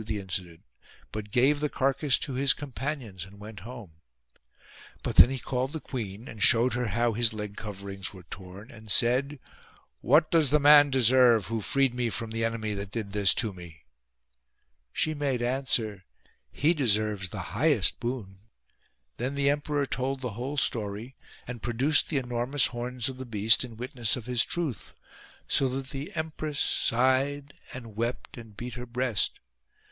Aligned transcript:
the 0.03 0.17
incident; 0.17 0.61
but 1.11 1.29
gave 1.29 1.59
the 1.59 1.69
carcass 1.69 2.17
to 2.17 2.33
his 2.33 2.53
companions 2.53 3.23
and 3.23 3.39
went 3.39 3.59
home. 3.59 3.91
But 5.03 5.17
then 5.17 5.29
he 5.29 5.37
called 5.37 5.73
the 5.73 5.79
queen 5.79 6.27
and 6.27 6.41
showed 6.41 6.73
her 6.73 6.87
how 6.87 7.13
his 7.13 7.33
leg 7.33 7.55
coverings 7.55 8.11
were 8.11 8.23
torn, 8.23 8.71
and 8.71 8.89
said:" 8.89 9.37
What 10.01 10.31
does 10.31 10.49
the 10.49 10.59
man 10.59 10.89
deserve 10.89 11.45
who 11.53 11.61
freed 11.61 11.93
me 11.93 12.09
from 12.09 12.31
the 12.31 12.43
enemy 12.43 12.73
that 12.73 12.89
did 12.89 13.13
this 13.13 13.31
to 13.35 13.53
me?" 13.53 13.83
She 14.91 15.13
made 15.13 15.43
answer:" 15.43 16.03
He 16.51 16.73
deserves 16.73 17.29
the 17.29 17.53
highest 17.53 17.99
boon." 17.99 18.37
Then 19.17 19.35
the 19.35 19.51
emperor 19.51 19.85
told 19.85 20.21
the 20.21 20.31
whole 20.33 20.57
story 20.57 21.15
and 21.47 21.61
produced 21.61 22.09
the 22.09 22.17
enormoui 22.17 22.73
119 22.73 22.81
PERSIAN 22.81 22.81
PRESENTS 22.89 23.05
horns 23.05 23.09
of 23.09 23.17
the 23.19 23.25
beast 23.27 23.63
in 23.63 23.77
witness 23.77 24.15
of 24.15 24.25
his 24.25 24.43
truth: 24.43 24.95
so 25.47 25.69
that 25.69 25.89
the 25.91 26.11
empress 26.15 26.59
sighed 26.59 27.53
and 27.71 27.95
wept 27.95 28.35
and 28.35 28.57
beat 28.57 28.73
her 28.73 28.87
breast. 28.87 29.39